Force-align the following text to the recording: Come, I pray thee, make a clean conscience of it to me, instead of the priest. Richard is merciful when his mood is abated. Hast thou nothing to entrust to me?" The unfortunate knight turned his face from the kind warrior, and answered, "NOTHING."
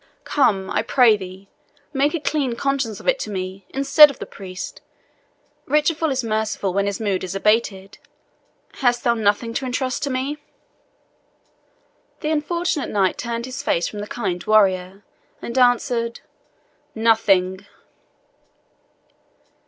Come, 0.23 0.71
I 0.71 0.81
pray 0.81 1.15
thee, 1.15 1.47
make 1.93 2.15
a 2.15 2.19
clean 2.19 2.55
conscience 2.55 2.99
of 2.99 3.07
it 3.07 3.19
to 3.19 3.29
me, 3.29 3.67
instead 3.69 4.09
of 4.09 4.17
the 4.17 4.25
priest. 4.25 4.81
Richard 5.67 6.01
is 6.09 6.23
merciful 6.23 6.73
when 6.73 6.87
his 6.87 6.99
mood 6.99 7.23
is 7.23 7.35
abated. 7.35 7.99
Hast 8.77 9.03
thou 9.03 9.13
nothing 9.13 9.53
to 9.53 9.65
entrust 9.67 10.01
to 10.01 10.09
me?" 10.09 10.39
The 12.21 12.31
unfortunate 12.31 12.89
knight 12.89 13.19
turned 13.19 13.45
his 13.45 13.61
face 13.61 13.87
from 13.87 13.99
the 13.99 14.07
kind 14.07 14.43
warrior, 14.45 15.03
and 15.39 15.55
answered, 15.55 16.21
"NOTHING." 16.95 17.67